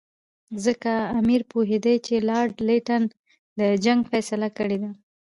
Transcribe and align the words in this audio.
ځکه 0.65 0.91
امیر 1.19 1.41
پوهېدی 1.51 1.95
چې 2.05 2.15
لارډ 2.29 2.55
لیټن 2.67 3.03
د 3.59 3.61
جنګ 3.83 3.99
فیصله 4.11 4.47
کړې 4.57 4.77
ده. 4.83 4.91